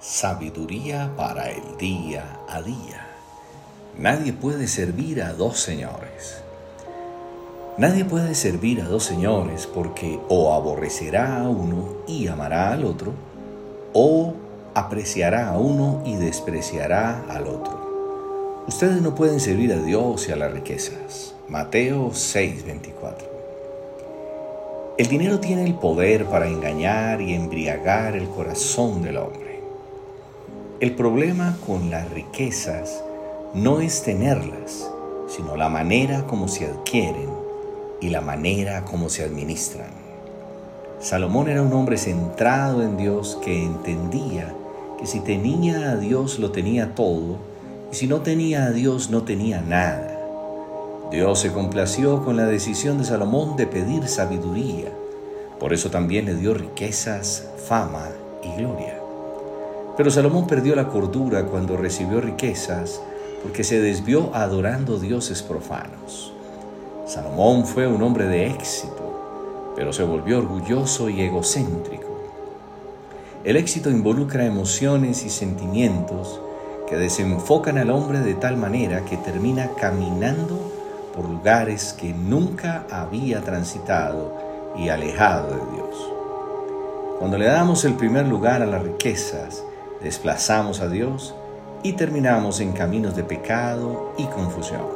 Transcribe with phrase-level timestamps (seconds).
[0.00, 3.08] Sabiduría para el día a día.
[3.98, 6.40] Nadie puede servir a dos señores.
[7.78, 13.12] Nadie puede servir a dos señores porque o aborrecerá a uno y amará al otro,
[13.92, 14.34] o
[14.72, 18.64] apreciará a uno y despreciará al otro.
[18.68, 21.34] Ustedes no pueden servir a Dios y a las riquezas.
[21.48, 23.26] Mateo 6:24.
[24.96, 29.47] El dinero tiene el poder para engañar y embriagar el corazón del hombre.
[30.80, 33.02] El problema con las riquezas
[33.52, 34.88] no es tenerlas,
[35.26, 37.28] sino la manera como se adquieren
[38.00, 39.90] y la manera como se administran.
[41.00, 44.54] Salomón era un hombre centrado en Dios que entendía
[45.00, 47.38] que si tenía a Dios lo tenía todo
[47.90, 50.16] y si no tenía a Dios no tenía nada.
[51.10, 54.92] Dios se complació con la decisión de Salomón de pedir sabiduría.
[55.58, 58.10] Por eso también le dio riquezas, fama
[58.44, 58.97] y gloria.
[59.98, 63.02] Pero Salomón perdió la cordura cuando recibió riquezas
[63.42, 66.32] porque se desvió adorando dioses profanos.
[67.04, 72.16] Salomón fue un hombre de éxito, pero se volvió orgulloso y egocéntrico.
[73.42, 76.40] El éxito involucra emociones y sentimientos
[76.88, 80.72] que desenfocan al hombre de tal manera que termina caminando
[81.12, 84.32] por lugares que nunca había transitado
[84.78, 86.12] y alejado de Dios.
[87.18, 89.64] Cuando le damos el primer lugar a las riquezas,
[90.02, 91.34] desplazamos a Dios
[91.82, 94.86] y terminamos en caminos de pecado y confusión.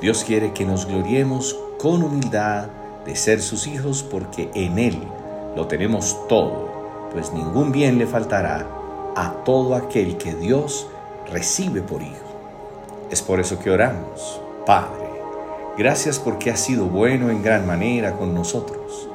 [0.00, 2.68] Dios quiere que nos gloriemos con humildad
[3.04, 4.98] de ser sus hijos porque en Él
[5.54, 8.66] lo tenemos todo, pues ningún bien le faltará
[9.16, 10.86] a todo aquel que Dios
[11.30, 12.26] recibe por hijo.
[13.10, 15.06] Es por eso que oramos, Padre
[15.76, 19.10] Gracias porque has sido bueno en gran manera con nosotros.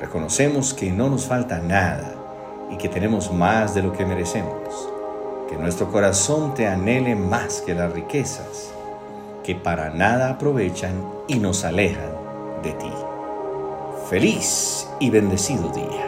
[0.00, 2.14] Reconocemos que no nos falta nada
[2.70, 4.88] y que tenemos más de lo que merecemos.
[5.48, 8.72] Que nuestro corazón te anhele más que las riquezas,
[9.44, 12.10] que para nada aprovechan y nos alejan
[12.62, 12.92] de ti.
[14.08, 16.05] Feliz y bendecido día.